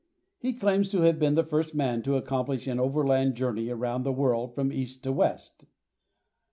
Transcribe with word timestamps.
He 0.39 0.53
claims 0.53 0.89
to 0.89 1.01
have 1.01 1.19
been 1.19 1.35
the 1.35 1.43
first 1.43 1.75
man 1.75 2.01
to 2.01 2.15
accomplish 2.15 2.65
an 2.65 2.79
overland 2.79 3.35
journey 3.35 3.69
around 3.69 4.01
the 4.01 4.11
world 4.11 4.55
from 4.55 4.73
east 4.73 5.03
to 5.03 5.11
west. 5.11 5.67